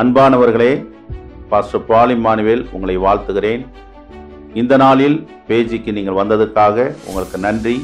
அன்பானவர்களே 0.00 0.72
pastor 1.50 1.84
Paul Emmanuel 1.88 2.60
உங்களை 2.74 2.94
வாழ்த்துகிறேன். 3.04 3.62
இந்த 4.60 4.74
நாளில் 4.82 5.16
பேஜிக்கு 5.48 5.92
நீங்கள் 5.96 6.18
வந்ததுக்காக 6.18 6.76
உங்களுக்கு 7.06 7.38
நன்றி. 7.46 7.74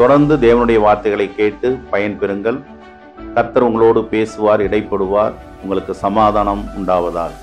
தொடர்ந்து 0.00 0.36
தேவனுடைய 0.44 0.78
வார்த்தைகளை 0.86 1.26
கேட்டு 1.38 1.68
பயன்பெறுங்கள் 1.92 2.58
கர்த்தர் 3.34 3.66
உங்களோடு 3.68 4.02
பேசுவார் 4.14 4.64
இடைப்படுவார். 4.66 5.32
உங்களுக்கு 5.62 5.94
சமாதானம் 5.94 6.64
உண்டாவதால் 6.78 7.36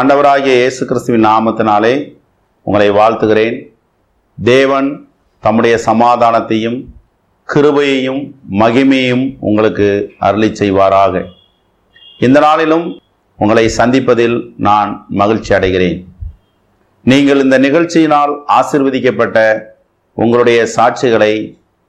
ஆண்டவராகிய 0.00 0.58
இயேசு 0.62 0.82
கிறிஸ்துவின் 0.90 1.26
நாமத்தினாலே 1.30 1.94
உங்களை 2.66 2.90
வாழ்த்துகிறேன். 3.00 3.56
தேவன் 4.38 5.08
தம்முடைய 5.40 5.80
சமாதானத்தையும் 5.86 6.78
கிருபையையும் 7.52 8.34
மகிமையும் 8.50 9.36
உங்களுக்கு 9.38 10.14
அருளி 10.18 10.48
செய்வாராக. 10.60 11.24
இந்த 12.18 12.40
நாளிலும் 12.40 13.00
உங்களை 13.36 13.68
சந்திப்பதில் 13.68 14.52
நான் 14.56 15.06
மகிழ்ச்சி 15.08 15.54
அடைகிறேன். 15.54 16.06
நீங்கள் 17.04 17.40
இந்த 17.40 17.58
நிகழ்ச்சியினால் 17.58 18.32
ஆசிர்வதிக்கப்பட்ட 18.58 19.38
உங்களுடைய 20.14 20.66
சாட்சிகளை 20.76 21.34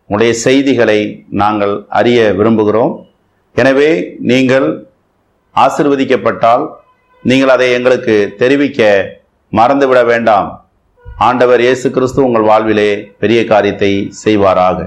உங்களுடைய 0.06 0.34
செய்திகளை 0.34 1.26
நாங்கள் 1.30 1.86
அறிய 1.88 2.34
விரும்புகிறோம். 2.38 2.94
எனவே 3.56 3.92
நீங்கள் 4.20 4.68
ஆசிர்வதிக்கப்பட்டால் 5.56 6.66
நீங்கள் 7.24 7.50
அதை 7.50 7.72
எங்களுக்கு 7.72 8.34
தெரிவிக்க 8.38 8.82
மறந்துவிட 9.54 10.06
வேண்டாம். 10.06 10.67
ஆண்டவர் 11.18 11.62
இயேசு 11.62 11.88
கிறிஸ்து 11.92 12.20
உங்கள் 12.26 12.48
வாழ்விலே 12.48 12.90
பெரிய 13.20 13.40
காரியத்தை 13.46 13.90
செய்வாராக. 14.24 14.80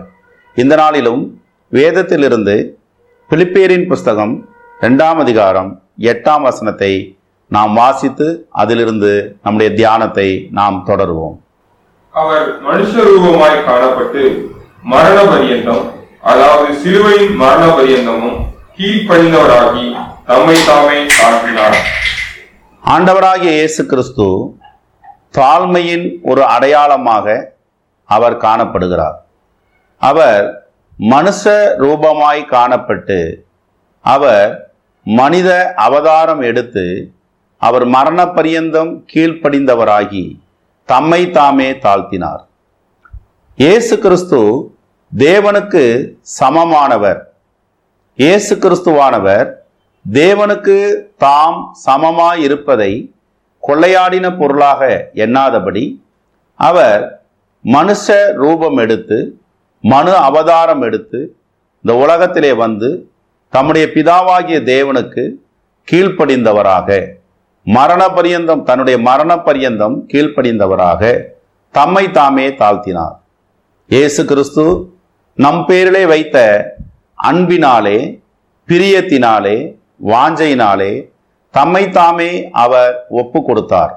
இந்த 0.56 0.74
நாளிலும் 0.76 1.22
வேதத்திலிருந்து 1.72 2.54
பிலிப்பேரின் 3.30 3.86
புஸ்தகம் 3.88 4.34
இரண்டாம் 4.78 5.18
அதிகாரம் 5.18 5.70
எட்டாம் 6.02 6.42
வசனத்தை 6.42 6.92
நாம் 7.50 7.72
வாசித்து 7.72 8.26
அதிலிருந்து 8.52 9.10
நம்முடைய 9.42 9.70
தியானத்தை 9.74 10.28
நாம் 10.50 10.78
தொடருவோம். 10.88 11.36
அவர் 12.14 12.46
மனுஷ 12.62 12.92
ரூபமாய் 13.08 13.58
காணப்பட்டு 13.64 14.22
மரண 14.84 15.18
பரியந்தம் 15.24 15.84
அதாவது 16.22 16.70
சிலுவையின் 16.74 17.36
மரண 17.36 17.66
பரியந்தமும் 17.74 18.38
கீழ்ப்படிந்தவராகி 18.76 19.86
தம்மை 20.26 20.56
தாமே 20.68 20.98
தாக்கினார் 21.18 21.78
ஆண்டவராகிய 22.82 23.52
இயேசு 23.52 23.82
கிறிஸ்து 23.86 24.26
தாழ்மையின் 25.34 26.06
ஒரு 26.30 26.42
அடையாளமாக 26.54 27.26
அவர் 28.08 28.36
காணப்படுகிறார். 28.46 29.18
அவர் 30.08 30.46
மனுஷ 31.12 31.42
ரூபமாய் 31.82 32.42
காணப்பட்டு 32.54 33.18
அவர் 34.04 34.50
மனித 35.06 35.50
அவதாரம் 35.86 36.42
எடுத்து 36.50 36.84
அவர் 37.62 37.84
மரண 37.94 38.20
பரியந்தம் 38.36 38.92
கீழ்ப்படிந்தவராகி 39.12 40.24
தம்மை 40.88 41.22
தாமே 41.36 41.68
தாழ்த்தினார். 41.84 42.42
இயேசு 43.58 43.94
கிறிஸ்து 44.04 44.40
தேவனுக்கு 45.12 45.82
சமமானவர். 46.38 47.20
இயேசு 48.18 48.52
கிறிஸ்துவானவர் 48.64 49.48
தேவனுக்கு 50.04 50.76
தாம் 51.24 51.58
சமமாய் 51.86 52.42
இருப்பதை 52.46 52.92
கொள்ளையாடின 53.62 54.26
பொருளாக 54.38 54.80
எண்ணாதபடி 55.24 55.84
அவர் 56.60 57.02
மனுஷ 57.64 58.06
ரூபம் 58.34 58.76
எடுத்து 58.76 59.18
மனு 59.84 60.12
அவதாரம் 60.28 60.82
எடுத்து 60.82 61.20
இந்த 61.84 61.92
உலகத்திலே 61.94 62.52
வந்து 62.54 62.88
தம்முடைய 63.52 63.86
பிதாவாகிய 63.94 64.58
தேவனுக்கு 64.72 65.22
கீழ்ப்படிந்தவராக 65.88 66.98
மரண 67.66 68.02
பரியந்தம் 68.08 68.62
தன்னுடைய 68.62 68.96
மரண 69.08 69.30
பரியந்தம் 69.46 69.96
கீழ்ப்படிந்தவராக 70.12 71.00
தம்மை 71.74 72.04
தாமே 72.10 72.46
தாழ்த்தினார். 72.60 73.16
இயேசு 73.90 74.20
கிறிஸ்து 74.24 74.64
நம் 75.38 75.62
பேரிலே 75.68 76.02
வைத்த 76.06 76.36
அன்பினாலே 77.18 77.98
பிரியத்தினாலே 78.68 79.56
வாஞ்சையினாலே 80.04 80.92
தம்மை 81.54 81.84
தாமே 81.90 82.30
அவர் 82.64 82.92
ஒப்பு 83.08 83.42
கொடுத்தார் 83.42 83.92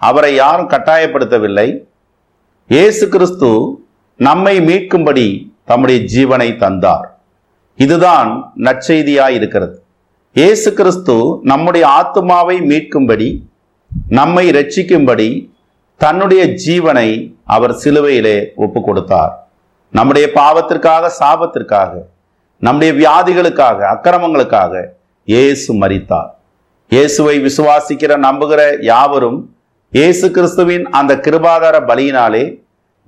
அவரை 0.00 0.34
யாரும் 0.34 0.70
கட்டாயப்படுத்தவில்லை. 0.72 1.68
இயேசு 2.70 3.08
கிறிஸ்து 3.08 3.50
நம்மை 4.20 4.60
மீட்கும்படி 4.60 5.26
தம்முடைய 5.64 5.98
ஜீவனை 6.14 6.48
தந்தார். 6.56 7.06
இதுதான் 7.78 8.30
நற்செய்தியாய் 8.66 9.34
இருக்கிறது 9.34 9.76
இயேசு 10.36 10.68
கிறிஸ்து 10.74 11.14
நம்முடைய 11.42 11.84
ஆத்மாவை 11.88 12.56
மீட்கும்படி 12.60 13.28
நம்மை 14.10 14.44
ரட்சிக்கும்படி 14.50 15.28
தன்னுடைய 16.00 16.42
ஜீவனை 16.64 17.08
அவர் 17.44 17.74
சிலுவையிலே 17.74 18.36
ஒப்பு 18.54 18.80
கொடுத்தார் 18.80 19.32
நம்முடைய 19.94 20.26
பாவத்திற்காக 20.34 21.10
சாபத்திற்காக 21.20 21.92
நம்முடைய 22.62 22.92
வியாதிகளுக்காக 22.92 23.78
அக்கிரமங்களுக்காக 23.94 24.72
இயேசு 25.28 25.70
மறித்தார் 25.74 26.30
இயேசுவை 26.92 27.34
விசுவாசிக்கிற 27.46 28.12
நம்புகிற 28.24 28.60
யாவரும் 28.88 29.38
இயேசு 29.96 30.26
கிறிஸ்துவின் 30.36 30.84
அந்த 30.98 31.12
கிருபாதார 31.24 31.76
பலியினாலே 31.88 32.44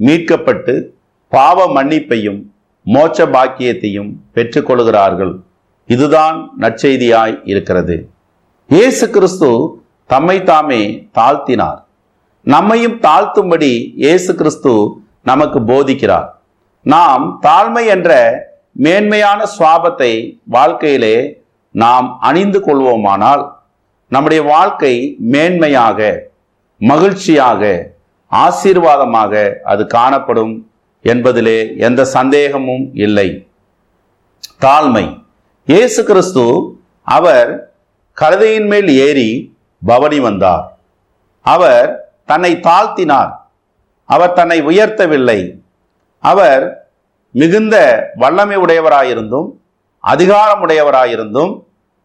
மீட்கப்பட்டு 0.01 0.75
பாவ 1.33 1.67
மன்னிப்பையும் 1.77 2.41
மோட்ச 2.87 3.27
பாக்கியத்தையும் 3.35 4.11
பெற்றுக்கொள்கிறார்கள் 4.37 5.33
இதுதான் 5.89 6.37
நற்செய்தியாய் 6.63 7.35
இருக்கிறது. 7.53 7.97
இயேசு 8.71 9.05
கிறிஸ்து 9.15 9.49
தம்மை 10.11 10.37
தாமே 10.51 10.83
தாழ்த்தினார். 11.19 11.79
நம்மையும் 12.47 12.97
தாழ்த்தும்படி 13.07 13.73
இயேசு 14.05 14.35
கிறிஸ்து 14.41 14.73
நமக்கு 15.31 15.61
போதிக்கிறார். 15.71 16.29
நாம் 16.87 17.25
தாழ்மை 17.47 17.85
என்ற 17.95 18.11
மேன்மையான 18.85 19.41
சுவாபத்தை 19.57 20.13
வாழ்க்கையிலே 20.57 21.17
நாம் 21.75 22.09
அணிந்து 22.29 22.61
கொள்வோமானால் 22.67 23.43
நம்முடைய 24.11 24.43
வாழ்க்கை 24.43 25.17
மேன்மையாக 25.31 26.19
மகிழ்ச்சியாக 26.79 27.91
ஆசீர்வாதமாக 28.31 29.53
அது 29.65 29.87
காணப்படும் 29.87 30.71
என்பதிலே 31.03 31.79
எந்த 31.79 32.05
சந்தேகமும் 32.05 32.91
இல்லை. 32.95 33.47
தாழ்மை. 34.61 35.23
இயேசு 35.67 36.05
கிறிஸ்து 36.05 36.45
அவர் 37.03 37.75
கழுதையின் 38.21 38.67
மேல் 38.67 38.89
ஏறி 38.89 39.57
பவனி 39.87 40.21
வந்தார். 40.21 40.79
அவர் 41.41 42.13
தன்னை 42.27 42.53
தாழ்த்தினார். 42.53 43.33
அவர் 44.05 44.33
தன்னை 44.33 44.63
உயர்த்தவில்லை. 44.63 45.41
அவர் 46.19 46.89
மிகுந்த 47.31 47.77
வல்லமை 48.15 48.57
உடையவராயிருந்தும் 48.57 49.49
அதிகாரம் 50.01 50.69
உடையவராயிருந்தும் 50.69 51.53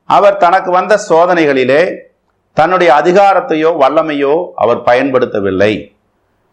அவர் 0.10 0.42
தனக்கு 0.44 0.70
வந்த 0.78 0.94
சோதனைகளிலே 1.10 1.82
தன்னுடைய 2.58 2.90
அதிகாரத்தையோ 3.00 3.72
வல்லமையோ 3.82 4.34
அவர் 4.64 4.82
பயன்படுத்தவில்லை. 4.90 5.74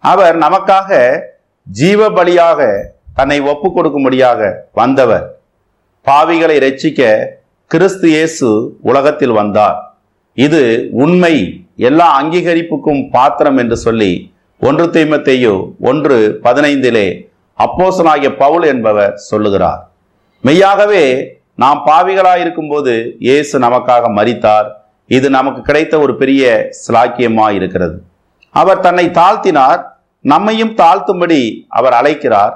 அவர் 0.05 0.37
நமக்காக 0.45 0.91
ஜீவ 1.67 2.09
பலியாக 2.19 2.61
தன்னை 3.19 3.39
ஒப்பு 3.53 3.69
கொடுக்கும்படியாக 3.69 4.41
வந்தவர். 4.81 5.27
பாவிகளை 6.07 6.57
ரட்சிக்க 6.65 7.11
கிறிஸ்து 7.71 8.07
இயேசு 8.15 8.49
உலகத்தில் 8.91 9.35
வந்தார். 9.41 9.77
இது 10.39 10.63
உண்மை 11.05 11.35
எல்லா 11.89 12.07
அங்கீகரிப்புக்கும் 12.21 13.03
பாத்திரம் 13.15 13.59
என்று 13.63 13.77
சொல்லி 13.85 14.13
ஒன்று 14.61 14.87
தீமத்தையோ 14.97 15.55
ஒன்று 15.91 16.19
பதினைந்திலே 16.47 17.07
அப்போசனாகிய 17.59 18.31
பவுல் 18.43 18.67
என்பவர் 18.73 19.15
சொல்லுகிறார். 19.31 19.81
மெய்யாகவே 20.45 21.05
நாம் 21.63 21.81
பாவிகளாக 21.87 22.43
இருக்கும்போது 22.45 22.93
இயேசு 23.27 23.55
நமக்காக 23.59 24.05
மறித்தார் 24.19 24.69
இது 25.11 25.29
நமக்கு 25.37 25.61
கிடைத்த 25.63 25.95
ஒரு 26.05 26.13
பெரிய 26.21 26.43
சிலாக்கியமாக 26.83 27.57
இருக்கிறது. 27.59 27.97
அவர் 28.55 28.85
தன்னை 28.87 29.07
தாழ்த்தினார். 29.21 29.81
நம்மையும் 30.25 30.75
தாழ்த்தும்படி 30.81 31.41
அவர் 31.79 31.95
அழைக்கிறார். 32.01 32.55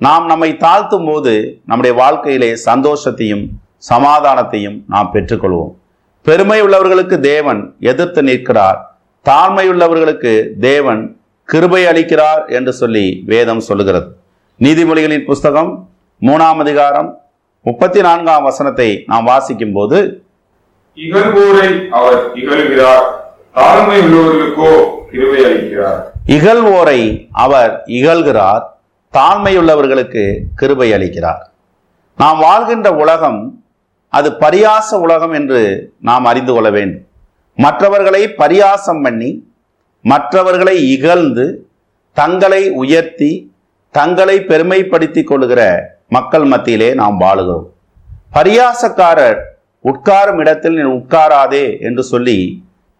நாம் 0.00 0.24
நம்மை 0.30 0.50
தாழ்த்தும் 0.64 1.06
போது 1.10 1.32
நம்முடைய 1.66 1.92
வாழ்க்கையிலே 2.00 2.50
சந்தோஷத்தையும் 2.68 3.44
சமாதானத்தையும் 3.90 4.76
நாம் 4.92 5.10
பெற்றுக்கொள்வோம். 5.14 5.72
பெருமை 6.26 6.58
உள்ளவர்களுக்கு 6.62 7.16
தேவன் 7.30 7.60
எதிர்த்து 7.92 8.22
நிற்கிறார். 8.22 8.78
தாழ்மை 9.26 9.64
உள்ளவர்களுக்கு 9.72 10.32
தேவன் 10.68 11.02
கிருபை 11.48 11.82
அளிக்கிறார் 11.90 12.42
என்று 12.58 12.72
சொல்லி 12.80 13.06
வேதம் 13.32 13.66
சொல்லுகிறது. 13.68 14.08
நீதிமொழிகளின் 14.60 15.28
புஸ்தகம் 15.30 15.70
மூணாம் 16.22 16.60
அதிகாரம் 16.64 17.10
முப்பத்தி 17.66 18.00
நான்காம் 18.00 18.42
வசனத்தை 18.42 18.88
நாம் 19.06 19.24
வாசிக்கும் 19.24 19.72
போது 19.72 19.98
இகழ்வோரை 20.96 21.68
அவர் 21.98 22.18
இகழ்கிறார் 22.40 23.06
தாழ்மை 23.54 23.96
உள்ளவர்களுக்கோ 24.04 24.70
கிருபை 25.10 25.40
அளிக்கிறார். 25.46 26.00
இகழ்வோரை 26.26 27.00
அவர் 27.44 27.72
இகழ்கிறார் 27.98 28.64
தாழ்மையுள்ளவர்களுக்கு 29.14 30.24
கிருபை 30.54 30.88
அளிக்கிறார். 30.92 31.42
நாம் 32.16 32.38
வாழ்கின்ற 32.38 32.88
உலகம் 33.02 33.40
அது 34.08 34.30
பரியாச 34.30 34.98
உலகம் 35.06 35.32
என்று 35.32 35.62
நாம் 36.00 36.24
அறிந்து 36.24 36.52
கொள்ள 36.52 36.70
வேண்டும். 36.70 37.06
மற்றவர்களை 37.54 38.22
பரியாசம் 38.42 39.02
பண்ணி 39.02 39.30
மற்றவர்களை 40.00 40.76
இகழ்ந்து 40.94 41.46
தங்களை 42.12 42.62
உயர்த்தி 42.82 43.32
தங்களை 43.90 44.36
பெருமைப்படுத்திக் 44.50 45.30
கொள்கிற 45.32 45.60
மக்கள் 46.14 46.46
மத்தியிலே 46.52 46.88
நாம் 47.00 47.16
வாழுகிறோம். 47.24 47.66
பரியாசக்காரர் 48.36 49.38
உட்காரும் 49.84 50.40
இடத்தில் 50.42 50.76
நீ 50.78 50.84
உட்காராதே 50.98 51.64
என்று 51.88 52.02
சொல்லி 52.12 52.38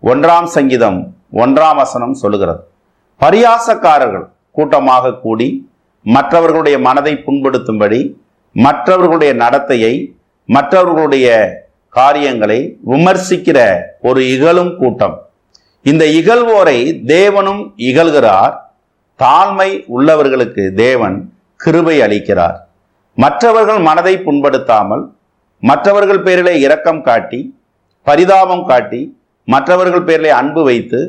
ஒன்றாம் 0.02 0.49
சங்கீதம் 0.56 0.99
ஒன்றாம் 1.43 1.78
வசனம் 1.82 2.14
சொல்லுகிறது. 2.22 2.62
பரியாசக்காரர்கள் 3.20 4.26
கூட்டமாக 4.56 5.14
கூடி 5.25 5.49
மற்றவர்களுடைய 6.06 6.76
மனதை 6.87 7.14
புண்படுத்தும்படி 7.26 8.00
மற்றவர்களுடைய 8.64 9.32
நடத்தையை 9.44 9.94
மற்றவர்களுடைய 10.49 11.28
காரியங்களை 11.99 12.58
விமர்சிக்கிற 12.90 13.58
ஒரு 14.08 14.20
இகழும் 14.34 14.72
கூட்டம். 14.81 15.16
இந்த 15.90 16.05
இகழ்வோரை 16.19 16.78
தேவனும் 17.14 17.62
இகழ்கிறார். 17.88 18.55
தாழ்மை 19.20 19.70
உள்ளவர்களுக்கு 19.96 20.64
தேவன் 20.84 21.16
கிருபை 21.61 21.96
அளிக்கிறார். 22.06 22.56
மற்றவர்கள் 23.22 23.81
மனதை 23.88 24.14
புண்படுத்தாமல் 24.26 25.05
மற்றவர்கள் 25.62 26.22
பேரிலே 26.22 26.55
இரக்கம் 26.61 27.02
காட்டி 27.02 27.40
பரிதாபம் 28.06 28.64
காட்டி 28.64 29.00
மற்றவர்கள் 29.49 30.06
பேரிலே 30.08 30.31
அன்பு 30.40 30.62
வைத்து 30.64 31.00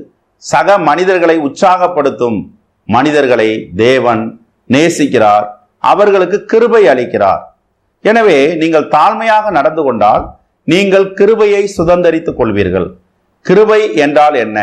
சக 0.43 0.77
மனிதர்களை 0.89 1.35
உற்சாகப்படுத்தும் 1.37 2.39
மனிதர்களை 2.89 3.49
தேவன் 3.75 4.23
நேசிக்கிறார் 4.69 5.47
அவர்களுக்கு 5.91 6.37
கிருபை 6.51 6.81
அளிக்கிறார். 6.87 7.41
எனவே 8.09 8.37
நீங்கள் 8.61 8.91
தாழ்மையாக 8.95 9.51
நடந்து 9.51 9.83
கொண்டால் 9.83 10.23
நீங்கள் 10.71 11.07
கிருபையை 11.13 11.63
சுதந்தரித்துக் 11.77 12.39
கொள்வீர்கள். 12.39 12.87
கிருபை 13.45 13.81
என்றால் 13.95 14.35
என்ன? 14.45 14.57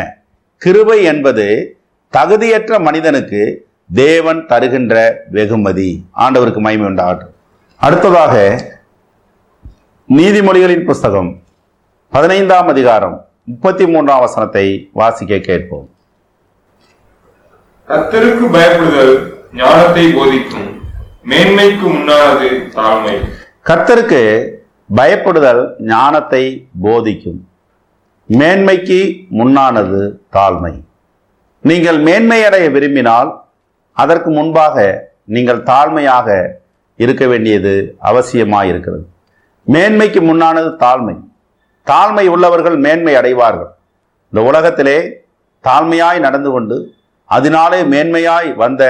கிருபை 0.63 0.99
என்பது 1.03 1.47
தகுதியற்ற 2.13 2.73
மனிதனுக்கு 2.87 3.43
தேவன் 3.95 4.41
தருகின்ற 4.47 4.97
வெகுமதி. 5.37 5.91
ஆண்டவருக்கு 6.25 6.61
மகிமை 6.67 6.87
உண்டாகட்டும். 6.91 7.32
அடுத்ததாக 7.87 8.35
நீதிமொழிகளின் 10.09 10.85
புஸ்தகம் 10.89 11.31
பதினைந்தாம் 12.13 12.69
அதிகாரம் 12.73 13.17
முப்பத்தி 13.45 13.85
மூன்றாம் 13.87 14.21
வசனத்தை 14.25 14.91
வாசிக்க 14.93 15.39
கேட்போம். 15.39 15.89
கர்த்தருக்கு 17.89 18.45
பயப்படுதல் 18.57 19.15
ஞானத்தை 19.63 20.05
போதிக்கும் 20.19 20.71
மேன்மைக்கு 21.33 21.87
முன்னானது 21.97 22.49
தாழ்மை. 22.77 23.17
கர்த்தருக்கு 23.71 24.23
பயப்படுதல் 25.01 25.63
ஞானத்தை 25.93 26.45
போதிக்கும் 26.87 27.41
மேன்மைக்கு 28.29 29.03
முன்னானது 29.41 30.03
தாழ்மை. 30.39 30.75
நீங்கள் 31.61 32.01
மேன்மையடைய 32.09 32.71
விரும்பினால் 32.71 33.31
அதற்கு 33.93 34.31
முன்பாக 34.31 34.77
நீங்கள் 35.25 35.63
தாழ்மையாக 35.63 36.61
இருக்க 37.05 37.25
வேண்டியது 37.33 37.73
அவசியமாக 38.11 38.71
இருக்கிறது 38.73 39.05
மேன்மைக்கு 39.67 40.21
முன்னானது 40.29 40.71
தாழ்மை. 40.85 41.15
தாழ்மை 41.87 42.25
உள்ளவர்கள் 42.35 42.77
மேன்மை 42.85 43.15
அடைவார்கள். 43.21 43.71
இந்த 44.33 44.41
உலகத்திலே 44.51 44.99
தாழ்மையாய் 45.65 46.19
நடந்து 46.27 46.51
கொண்டு 46.55 46.77
அதனாலே 47.31 47.81
மேன்மையாய் 47.93 48.49
வந்த 48.63 48.83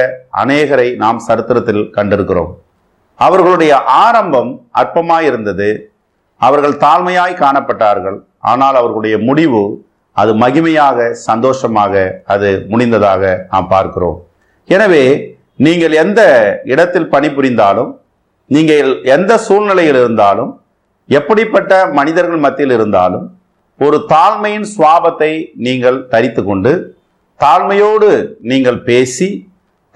அநேகரை 0.43 0.89
நாம் 1.03 1.19
சரித்திரத்தில் 1.27 1.83
கண்டிருக்கிறோம். 1.97 2.53
அவர்களுடைய 3.19 3.73
ஆரம்பம் 4.05 4.51
அற்பமாய் 4.81 5.27
இருந்தது 5.31 5.69
அவர்கள் 6.41 6.77
தாழ்மையாய் 6.85 7.41
காணப்பட்டார்கள். 7.43 8.19
ஆனால் 8.53 8.77
அவர்களுடைய 8.81 9.17
முடிவு 9.29 9.63
அது 10.21 10.33
மகிமையாக 10.43 11.09
சந்தோஷமாக 11.29 11.93
அது 12.35 12.49
முடிந்ததாக 12.73 13.23
நாம் 13.53 13.69
பார்க்கிறோம். 13.75 14.17
எனவே 14.69 15.05
நீங்கள் 15.65 15.95
எந்த 16.05 16.21
இடத்தில் 16.73 17.13
பணிபுரிந்தாலும் 17.15 17.91
நீங்கள் 18.55 18.91
எந்த 19.17 19.33
சூழ்நிலையில் 19.47 19.99
இருந்தாலும் 20.03 20.51
எப்படிப்பட்ட 21.19 21.73
மனிதர்கள் 21.99 22.43
மத்தியில் 22.47 22.75
இருந்தாலும் 22.79 23.25
ஒரு 23.81 23.99
தாழ்மையின் 24.13 24.67
சுவாபத்தை 24.75 25.33
நீங்கள் 25.67 25.99
தரித்து 26.13 26.43
கொண்டு 26.49 26.73
தாழ்மையோடு 27.41 28.11
நீங்கள் 28.51 28.81
பேசி 28.89 29.29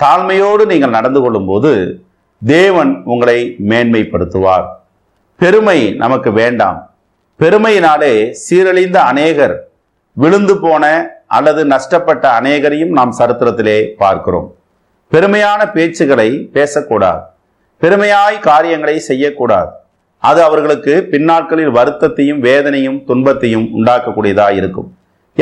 தாழ்மையோடு 0.00 0.62
நீங்கள் 0.72 0.96
நடந்து 0.96 1.20
கொள்ளும்போது 1.24 1.72
தேவன் 2.42 2.90
உங்களை 3.12 3.38
மேன்மைப்படுத்துவார். 3.70 4.66
பெருமை 5.40 5.78
நமக்கு 6.02 6.30
வேண்டாம். 6.40 6.78
பெருமையினாலே 7.40 8.14
சீரழிந்த 8.44 8.98
அநேகர் 9.12 9.54
விழுந்து 10.16 10.54
போன 10.64 10.84
அல்லது 11.36 11.62
நஷ்டப்பட்ட 11.72 12.24
அநேகரையும் 12.40 12.92
நாம் 12.98 13.14
சரித்திரத்திலே 13.20 13.78
பார்க்கிறோம். 14.02 14.48
பெருமையான 15.12 15.60
பேச்சுகளை 15.76 16.28
பேசக்கூடாது. 16.56 17.22
பெருமையாய் 17.82 18.36
காரியங்களை 18.48 18.96
செய்யக்கூடாது. 19.08 19.70
அது 20.22 20.40
அவர்களுக்கு 20.48 20.92
பின்னாட்களில் 21.12 21.72
வருத்தத்தையும் 21.78 22.40
வேதனையும் 22.48 23.00
துன்பத்தையும் 23.08 23.66
உண்டாக்கக்கூடியதாக 23.78 24.54
இருக்கும். 24.60 24.88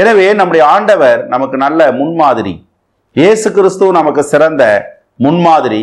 எனவே 0.00 0.26
நம்முடைய 0.38 0.62
ஆண்டவர் 0.76 1.20
நமக்கு 1.34 1.56
நல்ல 1.64 1.80
முன்மாதிரி 2.00 2.54
இயேசு 3.20 3.48
கிறிஸ்து 3.56 3.86
நமக்கு 3.98 4.22
சிறந்த 4.32 4.62
முன்மாதிரி 5.24 5.82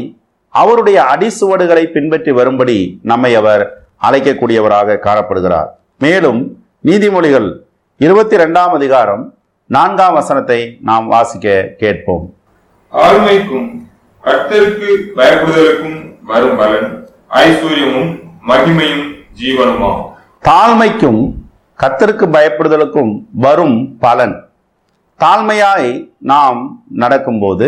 அவருடைய 0.53 0.97
அடிசுவடுகளை 1.13 1.83
பின்பற்றி 1.93 2.31
வரும்படி 2.39 2.77
நம்மை 3.11 3.31
அவர் 3.41 3.63
அழைக்கக்கூடியவராக 4.07 4.99
காணப்படுகிறார். 5.07 5.69
மேலும் 6.05 6.41
நீதிமொழிகள் 6.89 7.49
இருபத்தி 7.99 8.35
ரெண்டாம் 8.43 8.73
அதிகாரம் 8.79 9.23
நான்காம் 9.69 10.15
வசனத்தை 10.19 10.59
நாம் 10.89 11.07
வாசிக்க 11.07 11.55
கேட்போம். 11.81 12.25
ஆளுமைக்கும் 12.93 13.69
கர்த்தருக்கு 14.23 14.89
பயப்படுதலுக்கும் 15.17 15.99
வரும் 16.29 16.57
பலன். 16.57 16.87
ஐஸ்வர்யமும் 17.29 18.09
மகிமையும் 18.49 19.05
ஜீவனுமாம் 19.39 20.01
தாழ்மைக்கும் 20.47 21.21
கத்தருக்கு 21.79 22.25
பயப்படுதலுக்கும் 22.35 23.11
வரும் 23.31 23.77
பலன். 23.99 24.35
தாழ்மையாய் 25.19 25.89
நாம் 26.31 26.83
நடக்கும்போது 27.03 27.67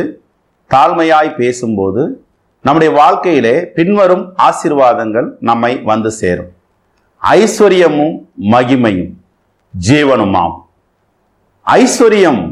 தாழ்மையாய் 0.70 1.32
பேசும்போது 1.36 2.26
நம்முடைய 2.62 2.94
வாழ்க்கையிலே 3.00 3.56
பின்வரும் 3.78 4.26
ஆசீர்வாதங்கள் 4.48 5.28
நம்மை 5.40 5.72
வந்து 5.92 6.12
சேரும். 6.12 6.52
ஐஸ்வர்யமும் 7.22 8.16
மகிமையும் 8.56 9.14
ஜீவனுமாம் 9.74 10.56
ஐஸ்வர்யம் 11.68 12.44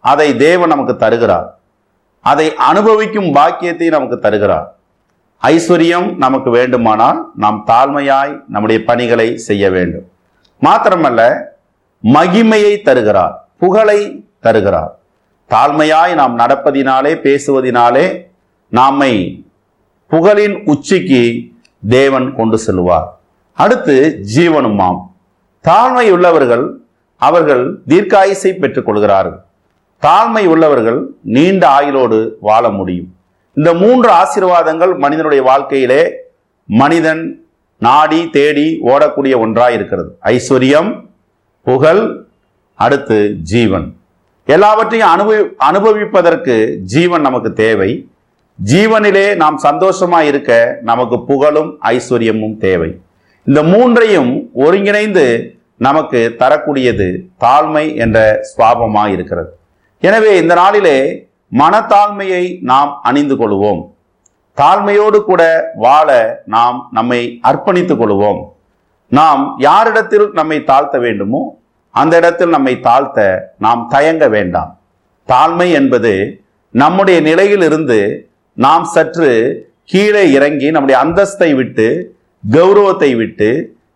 அதை 0.00 0.36
தேவன் 0.36 0.68
நமக்கு 0.68 0.96
தருகிறார். 0.96 1.48
அதை 2.20 2.46
அனுபவிக்கும் 2.54 3.32
பாக்கியத்தை 3.32 3.88
நமக்கு 3.88 4.18
தருகிறார். 4.18 4.66
ஐஸ்வர்யம் 5.46 6.16
நமக்கு 6.16 6.50
வேண்டுமானால் 6.50 7.30
நாம் 7.36 7.64
தாழ்மையாய் 7.66 8.42
நம்முடைய 8.48 8.84
பணிகளை 8.84 9.38
செய்ய 9.38 9.70
வேண்டும். 9.70 10.08
மாத்திரமல்ல 10.62 11.44
மகிமையை 12.04 12.82
தருகிறார் 12.82 13.48
புகழை 13.58 14.26
தருகிறார். 14.40 14.98
தாழ்மையாய் 15.50 16.14
நாம் 16.14 16.38
நடப்பதினாலே 16.38 17.12
பேசுவதினாலே 17.26 18.06
நாமை 18.72 19.14
புகழின் 20.10 20.54
உச்சிக்கு 20.64 21.22
தேவன் 21.88 22.34
கொண்டு 22.34 22.58
செல்வார் 22.58 23.08
அடுத்து 23.52 23.96
ஜீவனுமாம் 24.36 25.00
தாழ்மை 25.68 26.10
உள்ளவர்கள் 26.10 26.80
அவர்கள் 27.16 27.64
தீர்க்காயுசை 27.88 28.52
பெற்றுக் 28.58 28.86
கொள்கிறார்கள். 28.86 29.42
தாழ்மை 30.02 30.46
உள்ளவர்கள் 30.46 31.00
நீண்ட 31.22 31.68
ஆயுளோடு 31.68 32.30
வாழ 32.40 32.70
முடியும். 32.70 33.14
இந்த 33.56 33.70
மூன்று 33.82 34.08
ஆசீர்வாதங்கள் 34.20 34.92
மனிதனுடைய 35.04 35.40
வாழ்க்கையிலே 35.48 36.02
மனிதன் 36.68 37.22
நாடி 37.82 38.20
தேடி 38.36 38.66
ஓடக்கூடிய 38.90 39.34
ஒன்றாக 39.44 39.76
இருக்கிறது 39.78 40.10
ஐஸ்வர்யம் 40.34 40.90
புகழ் 41.66 42.02
அடுத்து 42.78 43.18
ஜீவன். 43.50 43.86
எல்லாவற்றையும் 44.48 45.10
அனுபவி 45.14 45.42
அனுபவிப்பதற்கு 45.68 46.54
ஜீவன் 46.92 47.24
நமக்கு 47.26 47.50
தேவை. 47.64 47.90
ஜீவனிலே 48.58 49.26
நாம் 49.42 49.58
சந்தோஷமாக 49.66 50.28
இருக்க 50.30 50.52
நமக்கு 50.90 51.16
புகழும் 51.30 51.70
ஐஸ்வர்யமும் 51.94 52.56
தேவை. 52.66 52.90
இந்த 53.46 53.60
மூன்றையும் 53.72 54.32
ஒருங்கிணைந்து 54.64 55.26
நமக்கு 55.86 56.20
தரக்கூடியது 56.40 57.08
தாழ்மை 57.44 57.84
என்ற 58.04 58.18
சுவாபமாக 58.50 59.14
இருக்கிறது 59.16 59.50
எனவே 60.02 60.32
இந்த 60.42 60.54
நாளிலே 60.62 60.96
மனத்தாழ்மையை 61.52 62.44
நாம் 62.70 62.92
அணிந்து 63.08 63.34
கொள்வோம். 63.40 63.80
தாழ்மையோடு 64.56 65.18
கூட 65.24 65.42
வாழ 65.84 66.08
நாம் 66.54 66.78
நம்மை 66.90 67.20
அர்ப்பணித்துக் 67.50 68.00
கொள்வோம். 68.02 68.40
நாம் 69.12 69.42
யாரிடத்தில் 69.58 70.26
நம்மை 70.38 70.58
தாழ்த்த 70.70 70.96
வேண்டுமோ 70.98 71.42
அந்த 71.94 72.14
இடத்தில் 72.20 72.52
நம்மை 72.56 72.74
தாழ்த்த 72.86 73.18
நாம் 73.58 73.82
தயங்க 73.88 74.24
வேண்டாம். 74.28 74.70
தாழ்மை 75.28 75.68
என்பது 75.80 76.12
நம்முடைய 76.74 77.18
நிலையிலிருந்து 77.20 77.98
நாம் 78.56 78.84
சற்று 78.94 79.30
கீழே 79.84 80.24
இறங்கி 80.32 80.68
நம்முடைய 80.70 80.96
அந்தஸ்தை 81.04 81.50
விட்டு 81.54 81.86
கௌரவத்தை 82.44 83.10
விட்டு 83.14 83.50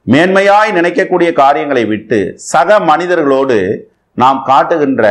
மேன்மையாய் 0.07 0.71
நினைக்கக்கூடிய 0.73 1.31
காரியங்களை 1.33 1.85
விட்டு 1.93 2.19
சக 2.51 2.79
மனிதர்களோடு 2.91 3.59
நாம் 4.17 4.41
காட்டுகின்ற 4.43 5.05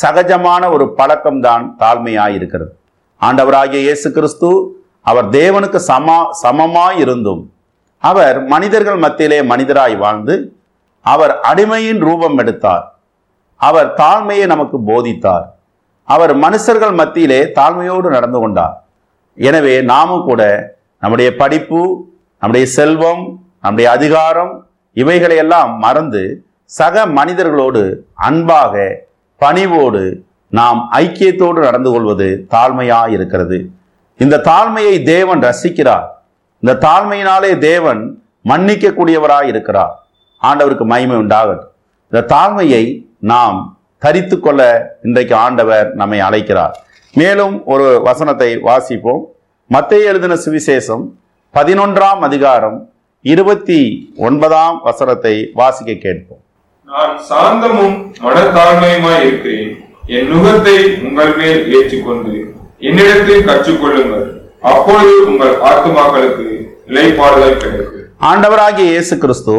சகஜமான 0.00 0.62
ஒரு 0.74 0.86
பழக்கம்தான் 0.98 1.64
தாழ்மையாய் 1.82 2.36
இருக்கிறது 2.38 2.72
ஆண்டவராகிய 3.22 3.80
இயேசு 3.86 4.08
கிறிஸ்து 4.16 4.50
அவர் 5.10 5.28
தேவனுக்கு 5.38 5.78
சமா 5.90 6.18
சமமாய் 6.42 6.98
இருந்தும் 7.04 7.42
அவர் 8.04 8.38
மனிதர்கள் 8.52 8.98
மத்தியிலே 9.04 9.38
மனிதராய் 9.52 9.96
வாழ்ந்து 10.02 10.34
அவர் 11.04 11.32
அடிமையின் 11.50 12.00
ரூபம் 12.06 12.38
எடுத்தார். 12.42 12.84
அவர் 13.60 13.88
தாழ்மையை 14.00 14.46
நமக்கு 14.46 14.78
போதித்தார். 14.88 15.46
அவர் 16.08 16.32
மனுஷர்கள் 16.44 16.94
மத்தியிலே 17.00 17.40
தாழ்மையோடு 17.58 18.08
நடந்து 18.16 18.38
கொண்டார். 18.42 18.74
எனவே 19.38 19.74
நாமும் 19.92 20.26
கூட 20.28 20.42
நம்முடைய 21.02 21.30
படிப்பு 21.40 21.80
நம்முடைய 22.42 22.66
செல்வம் 22.78 23.22
நம்முடைய 23.64 23.88
அதிகாரம் 23.96 24.52
இவைகளை 24.96 25.36
எல்லாம் 25.44 25.72
மறந்து 25.84 26.22
சக 26.70 27.04
மனிதர்களோடு 27.18 27.82
அன்பாக 28.26 28.74
பணிவோடு 29.36 30.24
நாம் 30.50 30.88
ஐக்கியத்தோடு 30.92 31.58
நடந்து 31.58 31.90
கொள்வது 31.90 32.46
தாழ்மையா 32.50 33.08
இருக்கிறது. 33.08 33.70
இந்த 34.18 34.36
தாழ்மையை 34.36 35.02
தேவன் 35.02 35.40
ரசிக்கிறார். 35.40 36.06
இந்த 36.60 36.88
தாழ்மையினாலே 36.88 37.58
தேவன் 37.58 38.22
மன்னிக்கக்கூடியவராய் 38.44 39.44
இருக்கிறார். 39.44 40.08
ஆண்டவருக்கு 40.42 40.84
மகிமை 40.84 41.16
உண்டாகட்டும். 41.16 41.72
இந்த 42.10 42.36
தாழ்மையை 42.36 42.84
நாம் 43.20 43.78
தரித்து 43.98 44.40
கொள்ள 44.40 44.62
இன்றைக்கு 45.02 45.34
ஆண்டவர் 45.34 45.94
நம்மை 45.94 46.20
அழைக்கிறார். 46.20 46.86
மேலும் 47.14 47.64
ஒரு 47.64 48.00
வசனத்தை 48.04 48.56
வாசிப்போம். 48.56 49.22
மத்திய 49.66 50.04
எழுதின 50.04 50.34
சுவிசேஷம் 50.34 51.04
பதினொன்றாம் 51.54 52.20
அதிகாரம் 52.28 52.90
இருபத்தி 53.22 54.12
ஒன்பதாம் 54.16 54.80
வசனத்தை 54.84 55.50
வாசிக்க 55.54 55.94
கேட்போம். 55.94 56.38
நான் 56.90 57.14
சாந்தமும் 57.28 57.94
மனத்தாழ்மையுமாய் 58.24 59.24
இருக்கிறேன். 59.28 59.70
என் 60.16 60.28
நுகத்தை 60.32 60.74
உங்கள் 61.06 61.32
மேல் 61.38 61.62
ஏற்றுக்கொண்டு 61.76 62.34
என்னிடத்தில் 62.88 63.46
கற்றுக்கொள்ளுங்கள். 63.48 64.26
அப்பொழுது 64.72 65.14
உங்கள் 65.30 65.54
ஆத்துமாக்களுக்கு 65.70 66.46
இளைப்பாறுதல் 66.90 67.58
கிடைக்கும். 67.62 68.04
ஆண்டவராகிய 68.30 68.86
இயேசு 68.92 69.14
கிறிஸ்து 69.24 69.56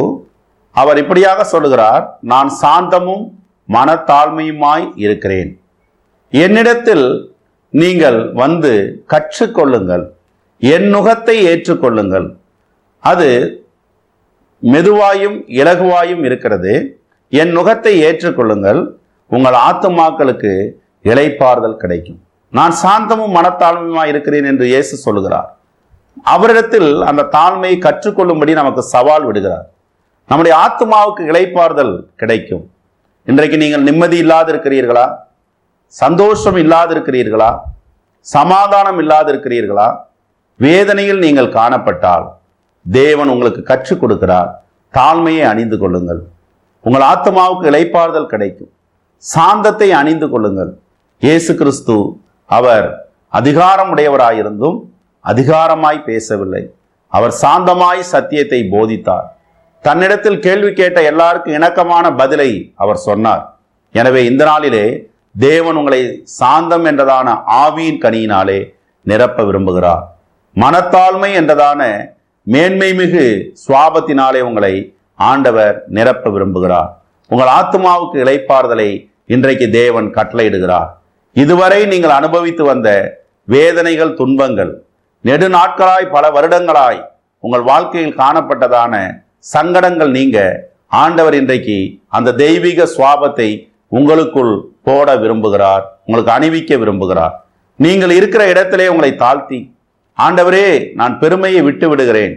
அவர் 0.76 1.02
இப்படியாக 1.04 1.44
சொல்லுகிறார் 1.54 2.04
நான் 2.34 2.52
சாந்தமும் 2.62 3.26
மனத்தாழ்மையுமாய் 3.76 4.86
இருக்கிறேன். 5.06 5.52
என்னிடத்தில் 6.34 7.08
நீங்கள் 7.74 8.20
வந்து 8.44 8.74
கற்றுக்கொள்ளுங்கள். 9.14 10.06
என் 10.62 10.88
நுகத்தை 10.96 11.36
ஏற்றுக்கொள்ளுங்கள். 11.52 12.30
அது 13.04 13.30
மெதுவாயும் 14.64 15.38
இலகுவாயும் 15.62 16.24
இருக்கிறது. 16.30 16.76
என் 17.30 17.52
நுகத்தை 17.58 17.94
ஏற்றுக்கொள்ளுங்கள். 18.08 18.80
உங்கள் 19.28 19.58
ஆத்துமாக்களுக்கு 19.68 20.52
இலைப்பாறுதல் 21.06 21.82
கிடைக்கும். 21.82 22.20
நான் 22.50 22.74
சாந்தமும் 22.84 23.36
மனத்தாழ்மையுமா 23.38 24.04
இருக்கிறேன் 24.12 24.46
என்று 24.46 24.66
இயேசு 24.66 24.98
சொல்லுகிறார். 24.98 25.50
அவரிடத்தில் 26.34 27.02
அந்த 27.10 27.28
தாழ்மையை 27.36 27.78
கற்றுக்கொள்ளும்படி 27.88 28.54
நமக்கு 28.54 28.82
சவால் 28.94 29.26
விடுகிறார். 29.26 29.66
நம்முடைய 30.30 30.54
ஆத்மாவுக்கு 30.66 31.22
இழைப்பாறுதல் 31.32 31.94
கிடைக்கும். 32.16 32.64
இன்றைக்கு 33.24 33.58
நீங்கள் 33.58 33.86
நிம்மதி 33.90 34.18
இல்லாதிருக்கிறீர்களா? 34.24 35.06
சந்தோஷம் 35.88 36.58
இல்லாதிருக்கிறீர்களா? 36.64 37.52
சமாதானம் 38.20 39.00
இல்லாதிருக்கிறீர்களா? 39.04 39.90
வேதனையில் 40.56 41.24
நீங்கள் 41.26 41.56
காணப்பட்டால் 41.60 42.26
தேவன் 42.86 43.28
உங்களுக்கு 43.28 43.64
கற்றுக் 43.64 44.02
கொடுக்கிறார். 44.02 44.50
தாழ்மையை 44.94 45.46
அணிந்து 45.52 45.78
கொள்ளுங்கள். 45.78 46.22
உங்கள் 46.88 47.06
ஆத்மாவுக்கு 47.12 47.70
இழைப்பாறுதல் 47.72 48.32
கிடைக்கும். 48.34 48.72
சாந்தத்தை 49.24 49.88
அணிந்து 50.00 50.28
கொள்ளுங்கள். 50.34 50.72
இயேசு 51.26 51.52
கிறிஸ்து 51.60 51.96
அவர் 52.50 52.88
அதிகாரம் 53.40 53.90
உடையவராயிருந்தும் 53.94 54.78
அதிகாரமாய் 55.26 56.00
பேசவில்லை. 56.10 56.64
அவர் 57.14 57.34
சாந்தமாய் 57.42 58.02
சத்தியத்தை 58.14 58.60
போதித்தார். 58.74 59.28
தன்னிடத்தில் 59.86 60.40
கேள்வி 60.46 60.72
கேட்ட 60.80 61.00
எல்லாருக்கும் 61.12 61.58
இணக்கமான 61.58 62.06
பதிலை 62.22 62.50
அவர் 62.84 63.00
சொன்னார். 63.08 63.44
எனவே 63.96 64.22
இந்த 64.32 64.44
நாளிலே 64.52 64.86
தேவன் 65.36 65.78
உங்களை 65.80 66.02
சாந்தம் 66.40 66.86
என்றதான 66.92 67.34
ஆவியின் 67.64 68.02
கனியினாலே 68.04 68.60
நிரப்ப 69.06 69.44
விரும்புகிறார். 69.50 70.06
மனத்தாழ்மை 70.56 71.32
என்றதான 71.42 71.82
மேன்மை 72.48 72.92
மிகு 73.00 73.26
சுவாபத்தினாலே 73.64 74.42
உங்களை 74.50 74.74
ஆண்டவர் 75.18 75.84
நிரப்ப 75.98 76.30
விரும்புகிறார். 76.30 76.90
உங்கள் 77.28 77.52
ஆத்மாவுக்கு 77.60 78.18
இளைப்பாறுதலை 78.24 78.90
இன்றைக்கு 79.26 79.70
தேவன் 79.70 80.08
கட்டளையிடுகிறார். 80.18 80.90
இதுவரை 81.36 81.86
நீங்கள் 81.86 82.18
அனுபவித்து 82.20 82.64
வந்த 82.64 82.90
வேதனைகள் 83.44 84.14
துன்பங்கள் 84.14 84.72
நெடு 85.22 85.48
நாட்களாய் 85.50 86.06
பல 86.16 86.30
வருடங்களாய் 86.36 87.00
உங்கள் 87.40 87.62
வாழ்க்கையில் 87.62 88.20
காணப்பட்டதான 88.22 88.94
சங்கடங்கள் 89.40 90.12
நீங்க 90.12 90.38
ஆண்டவர் 90.88 91.34
இன்றைக்கு 91.34 91.78
அந்த 92.08 92.34
தெய்வீக 92.44 92.88
சுவாபத்தை 92.98 93.50
உங்களுக்குள் 93.88 94.54
போட 94.88 95.16
விரும்புகிறார் 95.16 95.84
உங்களுக்கு 96.06 96.32
அணிவிக்க 96.38 96.78
விரும்புகிறார். 96.78 97.34
நீங்கள் 97.76 98.14
இருக்கிற 98.20 98.44
இடத்திலே 98.54 98.86
உங்களை 98.88 99.12
தாழ்த்தி 99.16 99.60
ஆண்டவரே 100.18 100.94
நான் 101.00 101.20
பெருமையை 101.20 101.62
விட்டு 101.62 101.88
விடுகிறேன். 101.90 102.36